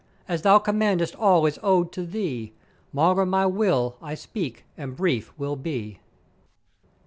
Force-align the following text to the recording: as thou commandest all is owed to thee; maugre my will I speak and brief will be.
as 0.27 0.41
thou 0.41 0.57
commandest 0.57 1.15
all 1.17 1.45
is 1.45 1.59
owed 1.61 1.91
to 1.91 2.03
thee; 2.03 2.53
maugre 2.91 3.23
my 3.23 3.45
will 3.45 3.97
I 4.01 4.15
speak 4.15 4.65
and 4.75 4.95
brief 4.95 5.31
will 5.37 5.55
be. 5.55 5.99